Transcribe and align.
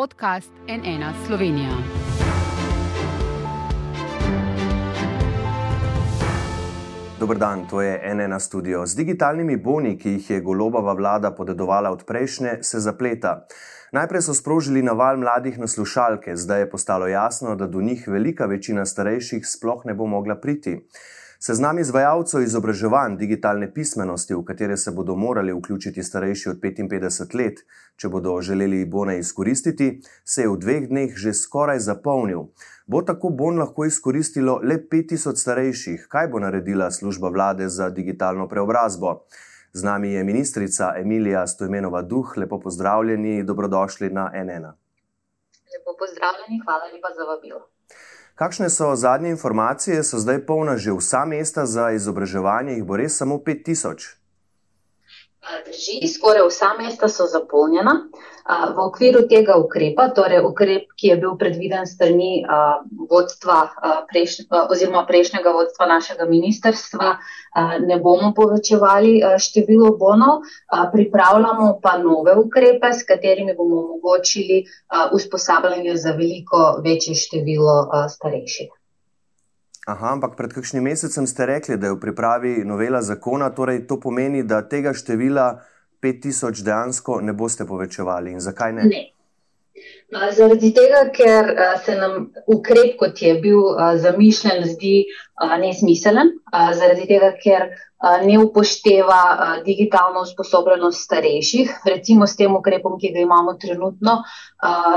podcast 0.00 0.52
NN 0.68 1.04
Slovenija. 1.26 1.68
Dobr 7.20 7.38
dan, 7.38 7.66
to 7.68 7.82
je 7.82 8.14
NN 8.14 8.40
studio. 8.40 8.86
Z 8.86 8.96
digitalnimi 8.96 9.56
boni, 9.56 9.98
ki 9.98 10.10
jih 10.10 10.30
je 10.30 10.40
golobova 10.40 10.92
vlada 10.92 11.34
podedovala 11.36 11.90
od 11.90 12.06
prejšnje, 12.06 12.62
se 12.62 12.80
zapleta. 12.80 13.44
Najprej 13.92 14.22
so 14.22 14.34
sprožili 14.34 14.82
naval 14.82 15.20
mladih 15.20 15.58
na 15.58 15.66
slušalke, 15.66 16.36
zdaj 16.36 16.60
je 16.60 16.70
postalo 16.70 17.06
jasno, 17.06 17.56
da 17.56 17.66
do 17.66 17.82
njih 17.82 18.08
velika 18.08 18.46
večina 18.46 18.86
starejših 18.86 19.44
sploh 19.46 19.84
ne 19.84 19.94
bo 19.94 20.06
mogla 20.06 20.40
priti. 20.40 20.78
Seznam 21.42 21.78
izvajalcev 21.78 22.42
izobraževanj 22.44 23.14
digitalne 23.16 23.66
pismenosti, 23.74 24.34
v 24.34 24.42
katere 24.44 24.74
se 24.76 24.90
bodo 24.92 25.14
morali 25.16 25.52
vključiti 25.56 26.02
starejši 26.02 26.50
od 26.50 26.58
55 26.60 27.36
let, 27.40 27.62
če 27.96 28.10
bodo 28.12 28.34
želeli 28.44 28.82
bone 28.84 29.14
izkoristiti, 29.18 29.86
se 30.24 30.42
je 30.42 30.50
v 30.50 30.58
dveh 30.64 30.90
dneh 30.90 31.16
že 31.22 31.32
skoraj 31.32 31.80
zapolnil. 31.86 32.44
Bo 32.86 33.00
tako 33.12 33.32
bon 33.40 33.56
lahko 33.62 33.88
izkoristilo 33.88 34.58
le 34.62 34.76
5000 34.92 35.42
starejših? 35.44 36.06
Kaj 36.12 36.28
bo 36.28 36.44
naredila 36.44 36.90
služba 36.90 37.32
vlade 37.32 37.68
za 37.68 37.88
digitalno 37.88 38.48
preobrazbo? 38.48 39.16
Z 39.72 39.88
nami 39.88 40.12
je 40.12 40.24
ministrica 40.24 40.92
Emilija 41.00 41.46
Stojmenova 41.46 42.02
Duh. 42.02 42.36
Lepo 42.36 42.60
pozdravljeni, 42.60 43.42
dobrodošli 43.42 44.12
na 44.12 44.28
NN. 44.44 44.72
Lepo 45.72 45.96
pozdravljeni, 46.04 46.60
hvala 46.64 46.92
lepa 46.92 47.16
za 47.16 47.32
vabilo. 47.32 47.79
Kakšne 48.34 48.70
so 48.70 48.96
zadnje 48.96 49.30
informacije? 49.30 50.02
So 50.04 50.18
zdaj 50.18 50.46
polna 50.46 50.76
že 50.76 50.92
vsa 50.92 51.24
mesta 51.24 51.66
za 51.66 51.90
izobraževanje, 51.90 52.72
jih 52.72 52.84
bo 52.84 52.96
res 52.96 53.16
samo 53.16 53.36
5000? 53.36 54.19
Drži, 55.66 56.08
skoraj 56.08 56.42
vsa 56.48 56.68
mesta 56.78 57.08
so 57.08 57.24
zapolnjena. 57.26 57.94
V 58.76 58.82
okviru 58.82 59.20
tega 59.30 59.54
ukrepa, 59.62 60.08
torej 60.16 60.40
ukrep, 60.44 60.88
ki 60.98 61.10
je 61.10 61.16
bil 61.22 61.36
predviden 61.40 61.86
strani 61.86 62.42
vodstva 63.12 63.58
prejš, 64.10 64.34
oziroma 64.50 65.04
prejšnjega 65.08 65.52
vodstva 65.54 65.86
našega 65.86 66.26
ministrstva, 66.28 67.12
ne 67.86 67.98
bomo 68.02 68.32
povečevali 68.36 69.14
število 69.46 69.92
bonov, 70.02 70.42
pripravljamo 70.96 71.70
pa 71.82 71.96
nove 72.02 72.34
ukrepe, 72.42 72.92
s 72.92 73.06
katerimi 73.06 73.54
bomo 73.56 73.84
omogočili 73.84 74.64
usposabljanje 75.14 75.96
za 75.96 76.16
veliko 76.18 76.66
večje 76.84 77.14
število 77.14 77.78
starejših. 78.16 78.79
Aha, 79.88 80.12
ampak 80.12 80.36
pred 80.36 80.52
kakšnim 80.52 80.84
mesecem 80.84 81.26
ste 81.26 81.46
rekli, 81.48 81.78
da 81.80 81.88
je 81.88 81.94
v 81.96 82.00
pripravi 82.00 82.52
novela 82.68 83.00
zakona, 83.02 83.48
torej 83.50 83.86
to 83.88 83.96
pomeni, 84.00 84.42
da 84.44 84.60
tega 84.68 84.92
števila 84.92 85.62
5000 86.02 86.60
dejansko 86.64 87.20
ne 87.24 87.32
boste 87.32 87.64
povečevali. 87.64 88.34
In 88.36 88.44
zakaj 88.44 88.76
ne? 88.76 88.84
ne. 88.84 89.00
Zaradi 90.10 90.72
tega, 90.76 91.06
ker 91.14 91.48
se 91.84 91.94
nam 91.96 92.26
ukrep, 92.50 92.96
kot 93.00 93.22
je 93.22 93.34
bil 93.40 93.62
zamišljen, 94.02 94.66
zdi 94.74 95.06
nesmiselen, 95.62 96.34
zaradi 96.52 97.06
tega, 97.08 97.30
ker 97.40 97.70
ne 98.26 98.36
upošteva 98.42 99.20
digitalno 99.64 100.26
usposobljenost 100.26 101.06
starejših. 101.06 101.72
Recimo 101.88 102.26
s 102.26 102.36
tem 102.36 102.52
ukrepom, 102.56 102.98
ki 103.00 103.14
ga 103.14 103.24
imamo 103.24 103.56
trenutno, 103.62 104.18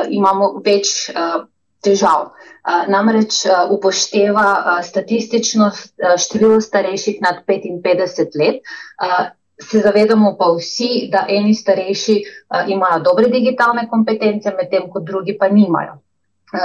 imamo 0.09 0.57
več 0.65 0.91
težav. 1.83 2.31
Namreč 2.87 3.43
upošteva 3.75 4.79
statistično 4.83 5.71
število 6.17 6.61
starejših 6.61 7.19
nad 7.21 7.43
55 7.47 8.39
let. 8.39 8.63
Se 9.61 9.79
zavedamo 9.79 10.35
pa 10.39 10.49
vsi, 10.57 11.09
da 11.11 11.25
eni 11.29 11.53
starejši 11.55 12.15
imajo 12.67 12.99
dobre 13.05 13.29
digitalne 13.29 13.87
kompetence, 13.89 14.51
medtem 14.57 14.89
ko 14.91 14.99
drugi 14.99 15.37
pa 15.37 15.47
nimajo. 15.47 15.99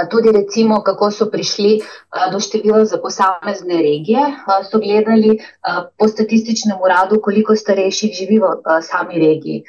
Tudi 0.09 0.31
recimo, 0.31 0.83
kako 0.85 1.11
so 1.11 1.25
prišli 1.31 1.81
do 2.31 2.39
števila 2.39 2.85
za 2.85 2.97
posamezne 3.01 3.81
regije, 3.81 4.21
so 4.71 4.77
gledali 4.79 5.39
po 5.97 6.07
statističnem 6.07 6.77
uradu, 6.83 7.17
koliko 7.21 7.55
starejših 7.55 8.13
živi 8.13 8.37
v 8.39 8.81
sami 8.81 9.17
regiji. 9.19 9.63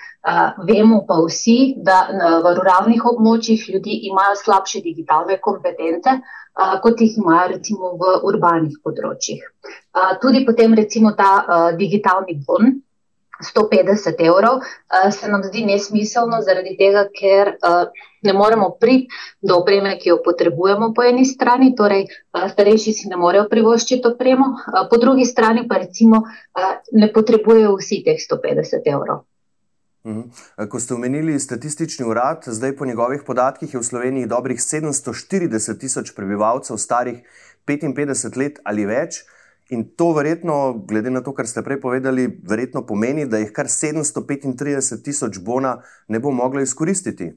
Vemo 0.68 1.04
pa 1.08 1.16
vsi, 1.24 1.74
da 1.76 2.02
v 2.44 2.52
ruralnih 2.58 3.06
območjih 3.12 3.64
ljudi 3.72 4.00
imajo 4.12 4.36
slabše 4.36 4.84
digitalne 4.84 5.40
kompetence, 5.40 6.18
kot 6.82 7.00
jih 7.00 7.16
imajo 7.16 7.48
recimo 7.56 7.96
v 7.96 8.20
urbanih 8.28 8.76
področjih. 8.84 9.40
Tudi 10.20 10.44
potem 10.44 10.76
recimo 10.76 11.16
ta 11.16 11.72
digitalni 11.80 12.36
bon. 12.44 12.76
150 13.40 14.20
evrov 14.26 14.60
se 15.12 15.28
nam 15.28 15.42
zdi 15.44 15.64
nesmiselno, 15.64 16.42
zaradi 16.44 16.76
tega, 16.78 17.06
ker 17.14 17.54
ne 18.22 18.32
moremo 18.36 18.70
priti 18.80 19.08
do 19.40 19.56
opreme, 19.62 19.96
ki 19.98 20.08
jo 20.12 20.18
potrebujemo 20.24 20.92
po 20.94 21.02
eni 21.02 21.24
strani, 21.24 21.72
torej 21.76 22.06
starejši 22.52 22.92
si 22.92 23.08
ne 23.08 23.16
morejo 23.16 23.48
privoščiti 23.48 24.12
opremo, 24.12 24.52
po 24.90 25.00
drugi 25.00 25.24
strani 25.24 25.66
pa 25.68 25.80
recimo 25.80 26.22
ne 26.92 27.12
potrebujejo 27.12 27.74
vsi 27.80 28.02
teh 28.04 28.20
150 28.20 28.92
evrov. 28.92 29.24
Ko 30.68 30.80
ste 30.80 30.94
omenili 30.94 31.40
statistični 31.40 32.06
urad, 32.08 32.46
zdaj 32.46 32.76
po 32.76 32.86
njegovih 32.88 33.20
podatkih 33.26 33.74
je 33.74 33.80
v 33.80 33.84
Sloveniji 33.84 34.26
dobrih 34.26 34.60
740 34.60 35.76
tisoč 35.80 36.14
prebivalcev 36.16 36.76
starih 36.76 37.20
55 37.68 38.36
let 38.40 38.60
ali 38.64 38.86
več. 38.88 39.24
In 39.70 39.84
to 39.96 40.12
verjetno, 40.12 40.84
glede 40.88 41.10
na 41.10 41.22
to, 41.22 41.30
kar 41.34 41.46
ste 41.46 41.62
prej 41.62 41.78
povedali, 41.80 42.26
verjetno 42.42 42.82
pomeni, 42.86 43.26
da 43.30 43.38
jih 43.38 43.52
kar 43.54 43.68
735 43.70 45.02
tisoč 45.04 45.38
bona 45.46 45.76
ne 46.08 46.18
bo 46.18 46.32
moglo 46.34 46.60
izkoristiti. 46.60 47.30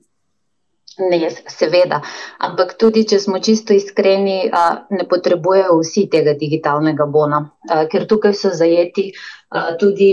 Ne, 1.00 1.30
seveda. 1.50 2.02
Ampak 2.46 2.76
tudi, 2.78 3.02
če 3.10 3.18
smo 3.20 3.40
čisto 3.42 3.74
iskreni, 3.74 4.50
ne 4.94 5.06
potrebujejo 5.10 5.80
vsi 5.80 6.04
tega 6.12 6.36
digitalnega 6.38 7.08
bona, 7.10 7.40
ker 7.90 8.06
tukaj 8.10 8.36
so 8.38 8.52
zajeti 8.54 9.08
tudi 9.80 10.10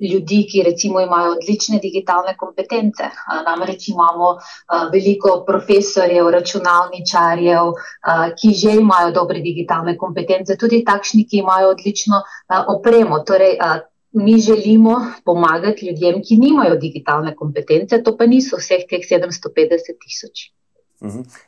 ljudi, 0.00 0.38
ki 0.50 0.62
recimo 0.62 1.00
imajo 1.00 1.32
odlične 1.36 1.80
digitalne 1.80 2.34
kompetence. 2.36 3.08
Namreč 3.46 3.88
imamo 3.88 4.34
veliko 4.92 5.38
profesorjev, 5.46 6.28
računalničarjev, 6.36 7.72
ki 8.40 8.52
že 8.64 8.76
imajo 8.80 9.14
dobre 9.16 9.40
digitalne 9.40 9.96
kompetence, 9.96 10.56
tudi 10.60 10.84
takšni, 10.84 11.24
ki 11.28 11.40
imajo 11.40 11.72
odlično 11.76 12.22
opremo. 12.76 13.22
Torej, 13.24 13.58
mi 14.12 14.40
želimo 14.40 14.96
pomagati 15.24 15.86
ljudem, 15.86 16.22
ki 16.22 16.36
nimajo 16.36 16.76
digitalne 16.76 17.34
kompetence, 17.36 18.02
to 18.02 18.16
pa 18.16 18.26
niso 18.26 18.60
vseh 18.60 18.84
teh 18.88 19.04
750 19.10 19.98
tisoč. 20.04 20.50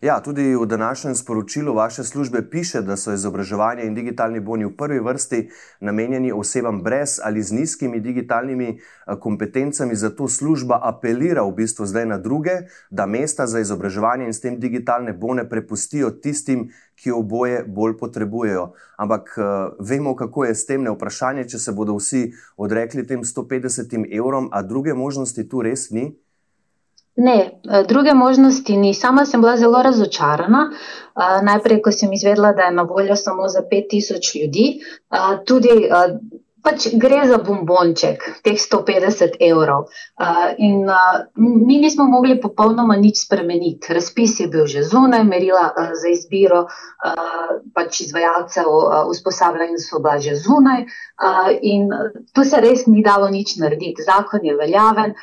Ja, 0.01 0.21
tudi 0.21 0.57
v 0.57 0.67
današnjem 0.67 1.15
sporočilu 1.15 1.75
vaše 1.75 2.05
službe 2.05 2.51
piše, 2.51 2.81
da 2.83 2.97
so 2.97 3.13
izobraževanje 3.13 3.85
in 3.87 3.95
digitalni 3.95 4.41
boni 4.41 4.65
v 4.65 4.73
prvi 4.77 4.99
vrsti 5.01 5.49
namenjeni 5.81 6.33
osebam 6.33 6.83
brez 6.83 7.21
ali 7.23 7.43
z 7.43 7.53
nizkimi 7.53 8.01
digitalnimi 8.01 8.81
kompetencami. 9.21 9.95
Zato 9.95 10.29
služba 10.29 10.81
apelira 10.83 11.43
v 11.43 11.53
bistvu 11.55 11.87
zdaj 11.87 12.07
na 12.07 12.19
druge, 12.19 12.51
da 12.91 13.07
mesta 13.07 13.47
za 13.47 13.61
izobraževanje 13.61 14.27
in 14.27 14.35
s 14.35 14.41
tem 14.41 14.59
digitalne 14.61 15.13
bone 15.13 15.49
prepustijo 15.49 16.11
tistim, 16.11 16.71
ki 16.95 17.11
oboje 17.11 17.65
bolj 17.67 17.97
potrebujejo. 17.99 18.73
Ampak 18.97 19.39
vemo, 19.79 20.17
kako 20.17 20.45
je 20.45 20.55
s 20.55 20.67
tem 20.67 20.83
ne 20.83 20.91
vprašanje, 20.91 21.49
če 21.49 21.59
se 21.59 21.73
bodo 21.73 21.95
vsi 21.95 22.33
odrekli 22.57 23.07
tem 23.07 23.23
150 23.23 24.17
evrom, 24.19 24.49
a 24.53 24.63
druge 24.63 24.95
možnosti 24.95 25.49
tu 25.49 25.63
res 25.63 25.91
ni. 25.91 26.17
Ne, 27.17 27.51
druge 27.89 28.15
možnosti 28.15 28.77
ni. 28.77 28.95
Sama 28.95 29.25
sem 29.25 29.41
bila 29.41 29.57
zelo 29.57 29.83
razočarana. 29.83 30.71
Najprej, 31.43 31.83
ko 31.83 31.93
sem 31.93 32.13
izvedela, 32.13 32.53
da 32.53 32.63
je 32.63 32.75
na 32.75 32.83
voljo 32.83 33.17
samo 33.17 33.49
za 33.49 33.63
5000 33.73 34.41
ljudi, 34.41 34.81
tudi 35.47 35.71
pač 36.65 36.87
gre 36.97 37.21
za 37.29 37.37
bombonček, 37.45 38.23
teh 38.43 38.57
150 38.57 39.37
evrov. 39.45 39.91
In 40.65 40.89
mi 41.37 41.77
nismo 41.83 42.07
mogli 42.09 42.39
popolnoma 42.41 42.97
nič 42.97 43.27
spremeniti. 43.27 43.93
Razpis 43.93 44.41
je 44.41 44.47
bil 44.49 44.65
že 44.67 44.83
zunaj, 44.83 45.25
merila 45.29 45.69
za 45.93 46.09
izbiro 46.09 46.65
pač 47.77 48.01
izvajalcev 48.07 48.71
usposabljanja 49.13 49.79
so 49.79 50.01
bila 50.01 50.17
že 50.19 50.35
zunaj. 50.41 50.87
In 51.63 51.93
tu 52.33 52.45
se 52.45 52.61
res 52.65 52.87
ni 52.87 53.05
dalo 53.05 53.29
nič 53.29 53.57
narediti. 53.61 54.03
Zakon 54.03 54.41
je 54.43 54.57
veljaven. 54.57 55.15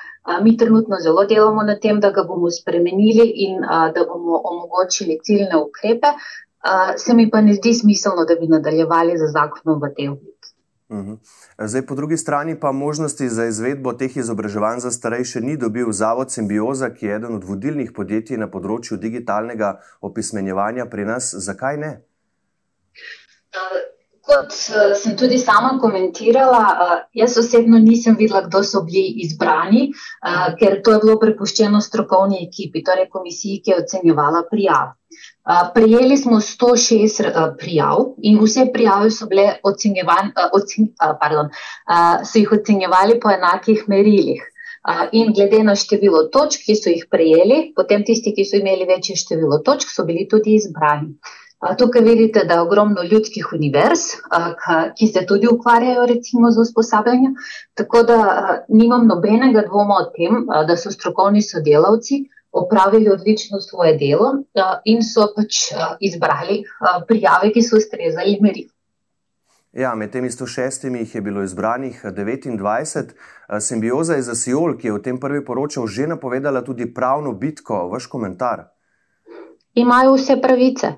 Mi 0.46 0.54
trenutno 0.58 1.00
zelo 1.02 1.26
delamo 1.26 1.64
na 1.66 1.80
tem, 1.82 2.00
da 2.00 2.12
ga 2.14 2.24
bomo 2.24 2.52
spremenili 2.54 3.26
in 3.48 3.66
da 3.66 4.06
bomo 4.06 4.38
omogočili 4.44 5.18
ciljne 5.26 5.58
ukrepe. 5.58 6.14
Se 6.98 7.14
mi 7.18 7.26
pa 7.30 7.42
ne 7.42 7.58
zdi 7.58 7.74
smiselno, 7.74 8.26
da 8.30 8.38
bi 8.38 8.46
nadaljevali 8.48 9.18
za 9.18 9.32
zakonom 9.34 9.82
v 9.82 9.90
tej 9.98 10.12
obliki. 10.14 10.31
Zdaj, 11.58 11.86
po 11.88 11.96
drugi 11.96 12.18
strani 12.18 12.60
pa 12.60 12.72
možnosti 12.72 13.30
za 13.30 13.46
izvedbo 13.46 13.94
teh 13.94 14.18
izobraževanj 14.18 14.80
za 14.80 14.92
starejše 14.92 15.42
ni 15.42 15.58
dobil 15.58 15.92
Zavod 15.92 16.28
Symbioza, 16.28 16.92
ki 16.94 17.06
je 17.06 17.16
eden 17.16 17.36
od 17.36 17.44
vodilnih 17.48 17.94
podjetij 17.96 18.38
na 18.38 18.50
področju 18.52 18.98
digitalnega 19.00 19.78
opismenjevanja 20.02 20.86
pri 20.92 21.06
nas. 21.08 21.32
Zakaj 21.48 21.78
ne? 21.78 21.92
Kot 24.32 24.54
uh, 24.72 24.94
sem 24.96 25.16
tudi 25.20 25.36
sama 25.38 25.74
komentirala, 25.82 26.60
uh, 26.84 26.92
jaz 27.20 27.34
osebno 27.42 27.80
nisem 27.84 28.16
videla, 28.16 28.46
kdo 28.46 28.62
so 28.64 28.80
bili 28.88 29.02
izbrani, 29.26 29.90
uh, 29.92 30.54
ker 30.60 30.78
to 30.86 30.94
je 30.94 31.02
bilo 31.04 31.18
prepuščeno 31.20 31.82
strokovni 31.84 32.40
ekipi, 32.46 32.84
torej 32.88 33.10
komisiji, 33.12 33.60
ki 33.66 33.74
je 33.74 33.80
ocenjevala 33.82 34.46
prijave. 34.52 34.96
Prijeli 35.76 36.16
smo 36.22 36.38
106 36.40 37.26
uh, 37.26 37.42
prijav 37.60 38.06
in 38.30 38.38
vse 38.40 38.70
prijave 38.72 39.10
so 39.12 39.28
bile 39.28 39.58
ocenjevane, 39.68 40.32
uh, 40.38 40.56
ocen, 40.56 40.88
pardon, 41.20 41.52
so 42.24 42.40
jih 42.40 42.56
ocenjevali 42.56 43.20
po 43.20 43.34
enakih 43.34 43.84
merilih. 43.92 44.48
In 45.18 45.34
glede 45.36 45.60
na 45.66 45.76
število 45.78 46.24
točk, 46.34 46.64
ki 46.66 46.76
so 46.80 46.90
jih 46.90 47.04
prejeli, 47.12 47.60
potem 47.76 48.06
tisti, 48.08 48.32
ki 48.34 48.48
so 48.48 48.58
imeli 48.58 48.88
večje 48.90 49.20
število 49.26 49.60
točk, 49.66 49.92
so 49.94 50.08
bili 50.08 50.24
tudi 50.32 50.56
izbrani. 50.58 51.12
Tukaj 51.78 52.02
vidite, 52.02 52.44
da 52.48 52.54
je 52.54 52.62
ogromno 52.62 53.04
ljudskih 53.04 53.52
univerz, 53.54 54.00
ki 54.98 55.08
se 55.08 55.26
tudi 55.30 55.48
ukvarjajo 55.48 56.06
recimo 56.10 56.52
z 56.52 56.62
usposabljanjem, 56.62 57.36
tako 57.74 58.04
da 58.04 58.18
nimam 58.68 59.08
nobenega 59.08 59.62
dvoma 59.68 60.00
o 60.02 60.08
tem, 60.16 60.46
da 60.68 60.78
so 60.78 60.92
strokovni 60.92 61.42
sodelavci 61.42 62.24
opravili 62.52 63.10
odlično 63.10 63.62
svoje 63.62 63.94
delo 63.98 64.34
in 64.86 65.04
so 65.04 65.28
pač 65.36 65.62
izbrali 66.00 66.64
prijave, 67.08 67.54
ki 67.54 67.62
so 67.62 67.78
ustrezali 67.78 68.40
meri. 68.42 68.66
Ja, 69.72 69.96
med 69.96 70.12
temi 70.12 70.30
106 70.30 70.90
jih 70.98 71.16
je 71.16 71.22
bilo 71.22 71.44
izbranih 71.44 72.02
29. 72.04 73.14
Simbioza 73.60 74.18
iz 74.18 74.30
Asiol, 74.30 74.76
ki 74.78 74.88
je 74.88 74.94
v 74.98 75.02
tem 75.02 75.20
prvi 75.20 75.46
poročal, 75.46 75.88
že 75.88 76.10
napovedala 76.10 76.66
tudi 76.66 76.94
pravno 76.94 77.32
bitko. 77.32 77.88
Vaš 77.88 78.10
komentar? 78.12 78.66
Imajo 79.74 80.14
vse 80.14 80.42
pravice. 80.42 80.94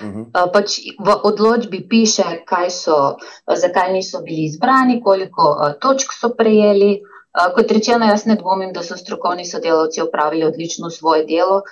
-huh. 0.00 0.08
Mhm. 0.08 0.22
pač 0.52 0.80
v 0.98 1.08
odločbi 1.24 1.86
piše, 1.88 2.44
so, 2.70 3.16
zakaj 3.46 3.92
niso 3.92 4.22
bili 4.22 4.44
izbrani, 4.44 5.00
koliko 5.02 5.74
točk 5.80 6.12
so 6.12 6.34
prejeli. 6.34 7.02
Kot 7.34 7.70
rečeno, 7.70 8.06
jaz 8.06 8.26
ne 8.26 8.36
dvomim, 8.38 8.72
da 8.72 8.82
so 8.82 8.96
strokovni 8.96 9.44
sodelavci 9.44 10.00
opravili 10.00 10.44
odlično 10.44 10.90
svoje 10.90 11.26
delo. 11.26 11.62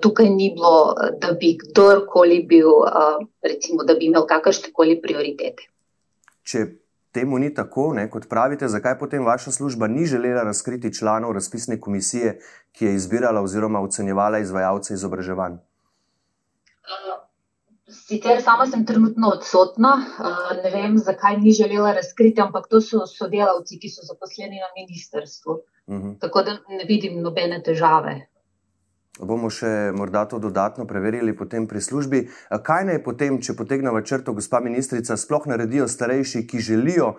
Tukaj 0.00 0.28
ni 0.30 0.52
bilo, 0.56 0.94
da 1.20 1.32
bi 1.32 1.58
kdorkoli 1.60 2.44
bil, 2.48 2.70
recimo, 3.42 3.84
da 3.84 3.94
bi 3.94 4.08
imel 4.08 4.24
kakršne 4.28 4.72
koli 4.72 5.00
prioritete. 5.02 5.68
Če 6.42 6.64
temu 7.12 7.38
ni 7.38 7.52
tako, 7.54 7.92
ne, 7.92 8.06
kot 8.10 8.24
pravite, 8.28 8.68
zakaj 8.68 8.96
potem 8.98 9.24
vaša 9.24 9.52
služba 9.52 9.86
ni 9.86 10.06
želela 10.06 10.42
razkriti 10.48 10.94
članov 10.94 11.32
razpisne 11.32 11.80
komisije, 11.80 12.38
ki 12.72 12.84
je 12.84 12.94
izbirala 12.94 13.42
oziroma 13.42 13.80
ocenjevala 13.80 14.38
izvajalce 14.38 14.94
izobraževanj? 14.94 15.60
Sicer 17.92 18.40
sama 18.40 18.66
sem 18.66 18.84
trenutno 18.86 19.32
odsotna, 19.34 19.90
ne 20.62 20.70
vem, 20.70 20.98
zakaj 20.98 21.36
ni 21.42 21.52
želela 21.52 21.92
razkriti, 21.92 22.40
ampak 22.40 22.68
to 22.70 22.80
so 22.80 23.06
sodelavci, 23.06 23.78
ki 23.82 23.90
so 23.92 24.06
zaposleni 24.06 24.62
na 24.62 24.70
ministrstvu. 24.76 25.52
Uh 25.86 25.94
mhm. 25.94 26.10
-huh. 26.10 26.20
Tako 26.20 26.42
da 26.42 26.52
ne 26.68 26.84
vidim 26.88 27.20
nobene 27.22 27.62
težave. 27.62 28.14
Bomo 29.20 29.50
še 29.52 29.92
morda 29.92 30.22
to 30.24 30.38
dodatno 30.40 30.86
preverili 30.88 31.34
potem 31.36 31.66
pri 31.68 31.82
službi. 31.84 32.20
Kaj 32.48 32.86
naj 32.88 33.02
potem, 33.04 33.34
če 33.44 33.52
potegnemo 33.52 34.00
črto, 34.00 34.32
gospa 34.32 34.62
ministrica, 34.64 35.18
sploh 35.20 35.44
naredijo 35.52 35.84
starejši, 35.84 36.46
ki 36.48 36.62
želijo 36.64 37.10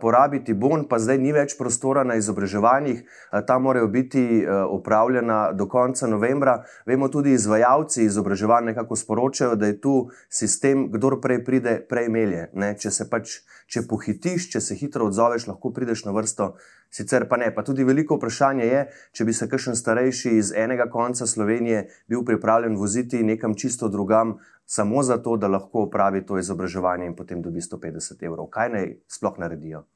porabiti 0.00 0.56
bon, 0.56 0.86
pa 0.88 0.96
zdaj 0.96 1.20
ni 1.20 1.36
več 1.36 1.58
prostora 1.60 2.06
na 2.08 2.16
izobraževanjih, 2.16 3.04
ta 3.44 3.58
morajo 3.60 3.92
biti 3.92 4.24
upravljena 4.48 5.52
do 5.52 5.68
konca 5.68 6.08
novembra. 6.08 6.62
Vemo 6.88 7.12
tudi 7.12 7.36
izvajalci 7.36 8.08
izobraževanj 8.08 8.72
nekako 8.72 8.96
sporočajo, 8.96 9.60
da 9.60 9.68
je 9.68 9.80
tu 9.84 9.96
sistem, 10.32 10.88
kdor 10.88 11.20
prej 11.20 11.44
pride, 11.44 11.82
prej 11.84 12.08
melje. 12.08 12.48
Ne? 12.56 12.72
Če 12.80 12.96
se 12.96 13.10
pač, 13.12 13.42
če 13.68 13.84
pohitiš, 13.92 14.54
če 14.56 14.64
se 14.64 14.80
hitro 14.80 15.12
odzoveš, 15.12 15.50
lahko 15.52 15.76
prideš 15.76 16.08
na 16.08 16.16
vrsto 16.16 16.54
sicer 16.92 17.28
pa 17.28 17.36
ne. 17.36 17.50
Pa 17.54 17.64
tudi 17.64 17.84
veliko 17.84 18.18
vprašanje 18.18 18.66
je, 18.68 18.82
če 19.16 19.24
bi 19.24 19.34
se 19.36 19.48
kakšen 19.48 19.76
starejši 19.78 20.34
iz 20.38 20.52
enega 20.56 20.88
konca 20.92 21.26
Slovenije 21.26 21.86
bil 22.08 22.24
pripravljen 22.28 22.76
voziti 22.76 23.22
nekam 23.24 23.56
čisto 23.58 23.88
drugam, 23.88 24.36
samo 24.66 25.02
zato, 25.02 25.36
da 25.36 25.48
lahko 25.48 25.86
opravi 25.88 26.24
to 26.26 26.38
izobraževanje 26.38 27.08
in 27.08 27.16
potem 27.16 27.42
dobi 27.42 27.64
150 27.64 28.26
evrov. 28.28 28.50
Kaj 28.52 28.68
naj 28.76 28.92
sploh 29.08 29.40
naredijo? 29.40 29.86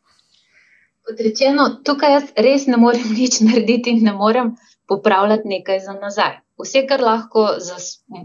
Kot 1.07 1.21
rečeno, 1.23 1.69
tukaj 1.87 2.17
jaz 2.17 2.33
res 2.49 2.67
ne 2.67 2.81
morem 2.81 3.13
nič 3.13 3.41
narediti 3.49 3.93
in 3.95 4.03
ne 4.09 4.17
morem 4.17 4.57
popravljati 4.89 5.49
nekaj 5.53 5.81
za 5.85 5.95
nazaj. 6.01 6.41
Vse, 6.57 6.87
kar 6.89 7.03
lahko 7.05 7.59
za 7.61 7.77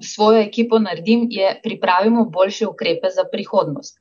svojo 0.08 0.40
ekipo 0.40 0.80
naredim, 0.80 1.26
je 1.30 1.52
pripraviti 1.64 2.30
boljše 2.32 2.68
ukrepe 2.68 3.10
za 3.12 3.26
prihodnost. 3.32 3.98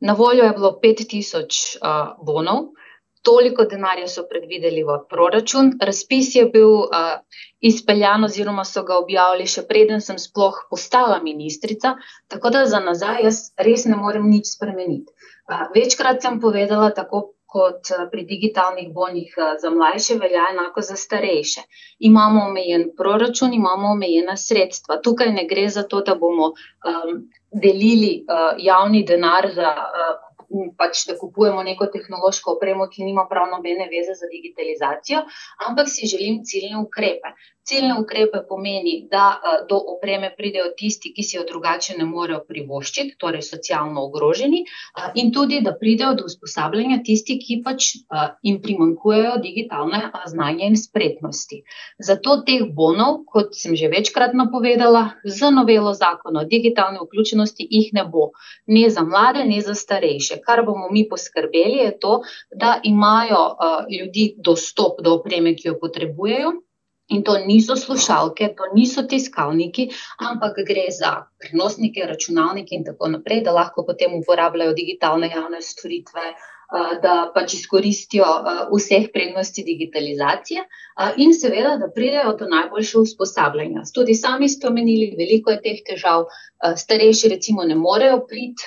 Na 0.00 0.12
voljo 0.12 0.44
je 0.44 0.52
bilo 0.52 0.70
5000 0.82 1.78
uh, 1.80 2.26
bonov, 2.26 2.60
uh, 2.60 2.83
toliko 3.24 3.64
denarja 3.70 4.08
so 4.08 4.26
predvideli 4.30 4.84
v 4.84 4.98
proračun. 5.10 5.72
Razpis 5.80 6.34
je 6.36 6.44
bil 6.52 6.72
uh, 6.84 7.18
izpeljan 7.60 8.24
oziroma 8.28 8.64
so 8.68 8.84
ga 8.84 8.98
objavili 9.00 9.48
še 9.50 9.64
preden 9.68 10.04
sem 10.04 10.20
sploh 10.20 10.64
postala 10.70 11.20
ministrica, 11.24 11.96
tako 12.28 12.52
da 12.54 12.66
za 12.70 12.82
nazaj 12.84 13.24
jaz 13.24 13.40
res 13.68 13.88
ne 13.90 13.96
morem 14.00 14.28
nič 14.30 14.52
spremeniti. 14.56 15.12
Uh, 15.48 15.66
večkrat 15.76 16.22
sem 16.22 16.40
povedala, 16.40 16.92
tako 16.92 17.30
kot 17.54 17.86
pri 18.10 18.24
digitalnih 18.26 18.88
bonih 18.90 19.34
za 19.62 19.70
mlajše, 19.70 20.16
velja 20.18 20.48
enako 20.50 20.82
za 20.82 20.96
starejše. 20.98 21.62
Imamo 22.08 22.48
omejen 22.48 22.88
proračun, 22.98 23.54
imamo 23.54 23.92
omejena 23.94 24.34
sredstva. 24.36 24.98
Tukaj 24.98 25.30
ne 25.36 25.46
gre 25.46 25.68
za 25.70 25.84
to, 25.86 26.00
da 26.02 26.16
bomo 26.18 26.50
um, 26.50 27.20
delili 27.54 28.24
uh, 28.26 28.58
javni 28.58 29.04
denar 29.06 29.46
za 29.54 29.70
uh, 29.70 30.33
pač, 30.78 31.04
da 31.08 31.16
kupujemo 31.18 31.62
neko 31.62 31.86
tehnološko 31.92 32.56
opremo, 32.56 32.88
ki 32.92 33.04
nima 33.04 33.26
prav 33.30 33.50
nobene 33.50 33.88
veze 33.92 34.16
za 34.18 34.30
digitalizacijo, 34.30 35.24
ampak 35.68 35.90
si 35.90 36.10
želim 36.10 36.42
ciljne 36.44 36.80
ukrepe. 36.82 37.34
Ciljne 37.64 37.94
ukrepe 38.00 38.42
pomeni, 38.48 39.08
da 39.10 39.40
do 39.68 39.78
opreme 39.94 40.28
pridejo 40.36 40.66
tisti, 40.76 41.14
ki 41.16 41.22
si 41.24 41.36
jo 41.38 41.44
drugače 41.48 41.94
ne 41.96 42.04
morejo 42.04 42.42
privoščiti, 42.48 43.14
torej 43.18 43.40
socialno 43.46 44.02
ogroženi, 44.04 44.60
in 45.20 45.30
tudi, 45.32 45.62
da 45.64 45.72
pridejo 45.80 46.10
do 46.18 46.26
usposabljanja 46.28 46.98
tisti, 47.06 47.38
ki 47.40 47.62
pač 47.64 47.86
jim 48.44 48.58
primankujejo 48.62 49.38
digitalne 49.44 50.02
znanja 50.32 50.68
in 50.68 50.76
spretnosti. 50.76 51.62
Zato 52.10 52.36
teh 52.44 52.66
bonov, 52.68 53.22
kot 53.32 53.56
sem 53.56 53.78
že 53.80 53.88
večkrat 53.88 54.36
napovedala, 54.36 55.06
z 55.24 55.50
novelo 55.54 55.94
zakona 55.96 56.44
o 56.44 56.48
digitalni 56.50 57.00
vključenosti 57.00 57.66
jih 57.70 57.88
ne 57.96 58.04
bo. 58.04 58.28
Ne 58.66 58.90
za 58.90 59.06
mlade, 59.08 59.46
ne 59.48 59.62
za 59.64 59.74
starejše. 59.74 60.42
Kar 60.44 60.66
bomo 60.68 60.92
mi 60.92 61.06
poskrbeli, 61.08 61.80
je 61.86 61.96
to, 61.98 62.20
da 62.52 62.76
imajo 62.84 63.42
ljudi 63.88 64.34
dostop 64.36 65.00
do 65.00 65.16
opreme, 65.16 65.56
ki 65.56 65.68
jo 65.72 65.78
potrebujejo. 65.80 66.52
In 67.08 67.22
to 67.22 67.36
niso 67.46 67.76
slušalke, 67.76 68.54
to 68.56 68.70
niso 68.74 69.02
tiskalniki, 69.08 69.90
ampak 70.30 70.56
gre 70.66 70.86
za 70.98 71.12
prenosnike, 71.38 72.06
računalnike 72.08 72.74
in 72.74 72.84
tako 72.84 73.10
naprej, 73.12 73.42
da 73.44 73.52
lahko 73.52 73.84
potem 73.84 74.14
uporabljajo 74.20 74.72
digitalne 74.72 75.28
javne 75.28 75.60
storitve, 75.62 76.32
da 77.02 77.30
pač 77.34 77.54
izkoristijo 77.58 78.24
vseh 78.72 79.10
prednosti 79.12 79.62
digitalizacije 79.62 80.64
in 81.20 81.34
seveda, 81.36 81.76
da 81.76 81.90
pridejo 81.94 82.32
do 82.40 82.48
najboljše 82.48 82.98
usposabljanja. 82.98 83.84
Tudi 83.94 84.14
sami 84.14 84.48
ste 84.48 84.68
omenili, 84.72 85.12
veliko 85.18 85.52
je 85.52 85.60
teh 85.60 85.84
težav, 85.86 86.24
starejši 86.76 87.34
recimo 87.36 87.68
ne 87.68 87.76
morejo 87.76 88.24
priti 88.26 88.64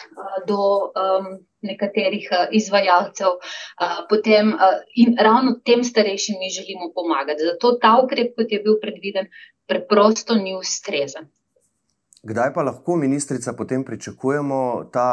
do. 0.48 0.91
Um, 0.94 1.38
nekaterih 1.71 2.27
uh, 2.31 2.45
izvajalcev, 2.59 3.38
uh, 3.38 3.97
potem, 4.09 4.53
uh, 4.55 4.81
in 4.95 5.15
ravno 5.19 5.57
tem 5.65 5.83
starejšim 5.83 6.39
mi 6.39 6.53
želimo 6.59 6.91
pomagati. 6.95 7.50
Zato 7.51 7.77
ta 7.81 7.97
ukrep, 8.03 8.36
kot 8.38 8.51
je 8.51 8.63
bil 8.63 8.79
predviden, 8.81 9.31
preprosto 9.67 10.36
ni 10.36 10.55
ustrezen. 10.55 11.27
Kdaj 12.27 12.50
pa 12.53 12.63
lahko, 12.65 12.95
ministrica, 12.95 13.53
potem 13.53 13.83
pričakujemo 13.86 14.89
ta, 14.93 15.07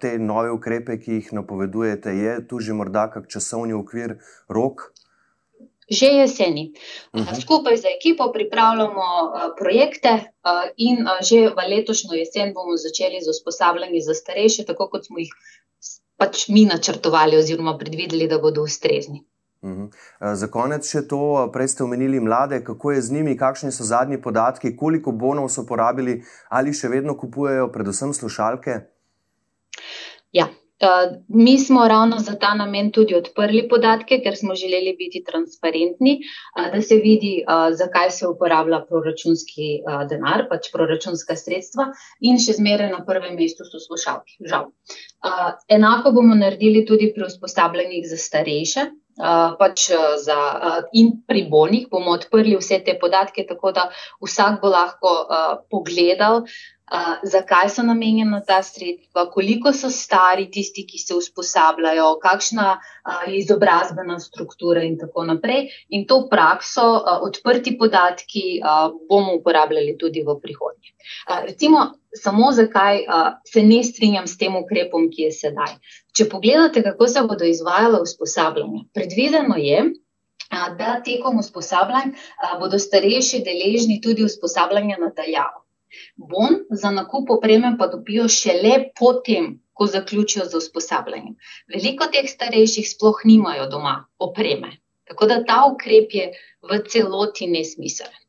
te 0.00 0.18
nove 0.18 0.52
ukrepe, 0.52 0.98
ki 1.00 1.16
jih 1.18 1.30
napovedujete? 1.40 2.12
Je 2.14 2.34
tu 2.48 2.60
že 2.60 2.76
morda 2.76 3.08
kak 3.10 3.26
časovni 3.32 3.74
okvir, 3.74 4.18
rok? 4.48 4.92
Že 5.90 6.06
jeseni. 6.06 6.64
Uh 7.12 7.20
-huh. 7.20 7.40
Skupaj 7.40 7.76
z 7.76 7.84
ekipo 7.96 8.30
pripravljamo 8.32 9.06
uh, 9.24 9.50
projekte 9.58 10.12
uh, 10.12 10.70
in 10.76 11.02
že 11.28 11.48
v 11.56 11.68
letošnjo 11.72 12.14
jesen 12.14 12.54
bomo 12.54 12.76
začeli 12.76 13.18
z 13.20 13.28
usposabljanjem 13.30 14.02
za 14.02 14.14
starejše, 14.14 14.64
tako 14.64 14.88
kot 14.88 15.06
smo 15.06 15.18
jih 15.18 15.32
pač 16.20 16.48
mi 16.52 16.66
načrtovali 16.68 17.38
oziroma 17.40 17.76
predvideli, 17.80 18.28
da 18.28 18.38
bodo 18.38 18.62
ustrezni. 18.68 19.24
Uhum. 19.60 19.90
Za 20.20 20.48
konec 20.48 20.88
še 20.88 21.02
to, 21.08 21.20
prej 21.52 21.74
ste 21.74 21.84
omenili 21.84 22.20
mlade, 22.20 22.62
kako 22.64 22.94
je 22.94 23.02
z 23.04 23.16
njimi, 23.16 23.36
kakšni 23.36 23.72
so 23.72 23.84
zadnji 23.84 24.16
podatki, 24.22 24.72
koliko 24.76 25.12
bonov 25.12 25.50
so 25.52 25.66
porabili 25.68 26.22
ali 26.48 26.72
še 26.72 26.88
vedno 26.88 27.16
kupujejo, 27.16 27.68
predvsem 27.74 28.14
slušalke? 28.16 28.78
Ja, 30.32 30.48
mi 31.28 31.58
smo 31.58 31.88
ravno 31.88 32.18
za 32.18 32.34
ta 32.40 32.54
namen 32.54 32.90
tudi 32.92 33.14
odprli 33.14 33.66
podatke, 33.68 34.20
ker 34.24 34.36
smo 34.36 34.54
želeli 34.54 34.94
biti 34.98 35.24
transparentni, 35.24 36.18
uh, 36.20 36.70
da 36.74 36.82
se 36.82 36.96
vidi, 36.96 37.44
uh, 37.44 37.68
zakaj 37.76 38.10
se 38.10 38.28
uporablja 38.28 38.80
proračunski 38.88 39.68
denar, 40.08 40.46
pač 40.50 40.70
proračunska 40.72 41.36
sredstva, 41.36 41.90
in 42.20 42.38
še 42.38 42.56
zmeraj 42.58 42.90
na 42.94 43.04
prvem 43.06 43.36
mestu 43.36 43.64
so 43.68 43.80
slušalke. 43.80 44.38
Žal. 44.48 44.70
Enako 45.68 46.12
bomo 46.16 46.34
naredili 46.34 46.84
tudi 46.86 47.12
pri 47.14 47.28
usposabljanjih 47.28 48.08
za 48.08 48.16
starejše. 48.16 48.88
Pač 49.60 49.90
za, 50.24 50.40
uh, 50.56 50.82
in 50.96 51.12
pri 51.28 51.44
bolnih 51.50 51.88
bomo 51.90 52.14
odprli 52.16 52.56
vse 52.56 52.80
te 52.84 52.96
podatke, 52.98 53.44
tako 53.48 53.72
da 53.76 53.90
vsak 54.24 54.60
bo 54.62 54.70
lahko 54.72 55.12
uh, 55.20 55.50
pogledal, 55.70 56.40
uh, 56.44 57.20
zakaj 57.22 57.68
so 57.74 57.84
namenjena 57.84 58.40
ta 58.46 58.62
sredstva, 58.64 59.26
koliko 59.34 59.72
so 59.76 59.90
stari 59.92 60.48
tisti, 60.50 60.86
ki 60.88 60.98
se 60.98 61.14
usposabljajo, 61.14 62.08
kakšna 62.22 62.68
uh, 62.78 63.22
je 63.28 63.38
izobrazbena 63.42 64.18
struktura 64.20 64.82
in 64.88 64.96
tako 64.98 65.26
naprej. 65.28 65.68
In 65.90 66.06
to 66.08 66.22
prakso, 66.30 66.86
uh, 66.96 67.20
odprti 67.28 67.76
podatki, 67.78 68.44
bomo 69.08 69.36
uporabljali 69.36 69.98
tudi 69.98 70.24
v 70.26 70.36
prihodnje. 70.40 70.94
Recimo, 71.46 71.90
samo 72.16 72.52
zakaj 72.52 73.04
uh, 73.04 73.32
se 73.46 73.62
ne 73.62 73.82
strinjam 73.84 74.26
s 74.26 74.38
tem 74.38 74.56
ukrepom, 74.56 75.08
ki 75.10 75.28
je 75.28 75.32
sedaj. 75.32 75.74
Če 76.16 76.28
pogledate, 76.28 76.82
kako 76.82 77.08
se 77.08 77.22
bodo 77.22 77.46
izvajala 77.46 78.00
usposabljanja, 78.02 78.84
predvideno 78.94 79.56
je, 79.56 79.84
da 80.50 81.00
tekom 81.06 81.38
usposabljanj 81.38 82.14
bodo 82.60 82.78
starejši 82.78 83.42
deležni 83.46 84.00
tudi 84.02 84.24
usposabljanja 84.26 84.96
nadaljavo. 84.98 85.62
Bon 86.16 86.56
za 86.70 86.90
nakup 86.90 87.30
opreme 87.30 87.76
pa 87.78 87.86
dobijo 87.86 88.28
šele 88.28 88.90
potem, 88.98 89.60
ko 89.72 89.86
zaključijo 89.86 90.44
z 90.44 90.56
usposabljanjem. 90.56 91.36
Veliko 91.74 92.06
teh 92.12 92.26
starejših 92.30 92.88
sploh 92.90 93.22
nimajo 93.24 93.66
doma 93.70 93.94
opreme. 94.18 94.76
Tako 95.08 95.26
da 95.26 95.44
ta 95.44 95.62
ukrep 95.72 96.14
je 96.14 96.26
v 96.62 96.82
celoti 96.88 97.46
nesmiseln. 97.46 98.19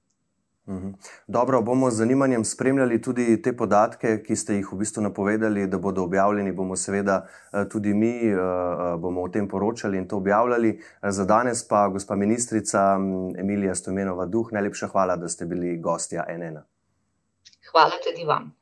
Mhm. 0.68 0.92
Dobro, 1.28 1.62
bomo 1.62 1.90
z 1.90 1.96
zanimanjem 1.96 2.46
spremljali 2.46 3.02
tudi 3.02 3.42
te 3.42 3.58
podatke, 3.58 4.24
ki 4.24 4.36
ste 4.36 4.56
jih 4.56 4.70
v 4.72 4.78
bistvu 4.78 5.02
napovedali, 5.02 5.66
da 5.68 5.78
bodo 5.78 6.04
objavljeni. 6.04 6.52
Bomo 6.52 6.76
seveda 6.76 7.26
eh, 7.26 7.66
tudi 7.70 7.94
mi 7.94 8.12
eh, 8.12 8.36
eh, 8.36 8.96
bomo 8.98 9.22
o 9.22 9.30
tem 9.30 9.48
poročali 9.48 9.98
in 9.98 10.08
to 10.08 10.18
objavljali. 10.18 10.80
Za 11.02 11.26
danes 11.26 11.68
pa, 11.68 11.88
gospa 11.88 12.16
ministrica 12.16 12.96
Emilija 13.38 13.76
Stomenova 13.76 14.26
Duh, 14.26 14.54
najlepša 14.54 14.88
hvala, 14.88 15.16
da 15.16 15.30
ste 15.30 15.46
bili 15.46 15.78
gostja 15.78 16.26
NN. 16.30 16.62
Hvala 17.72 17.98
tudi 18.06 18.26
vam. 18.26 18.61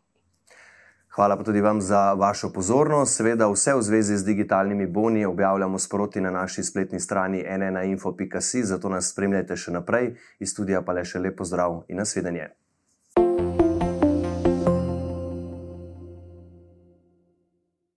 Hvala 1.20 1.36
pa 1.38 1.44
tudi 1.44 1.62
vam 1.62 1.82
za 1.82 2.14
vašo 2.14 2.50
pozornost. 2.50 3.18
Seveda 3.18 3.48
vse 3.52 3.74
v 3.76 3.82
zvezi 3.82 4.18
z 4.18 4.26
digitalnimi 4.26 4.88
boni 4.88 5.26
objavljamo 5.26 5.80
sproti 5.80 6.22
na 6.22 6.32
naši 6.32 6.64
spletni 6.64 7.00
strani 7.00 7.44
nnainfo.si, 7.58 8.64
zato 8.64 8.90
nas 8.90 9.12
spremljajte 9.12 9.56
še 9.56 9.72
naprej. 9.72 10.14
Iz 10.40 10.56
studija 10.56 10.82
pa 10.82 10.96
le 10.96 11.04
še 11.04 11.20
lepo 11.20 11.44
zdrav 11.44 11.82
in 11.92 12.00
nasvidenje. 12.00 12.48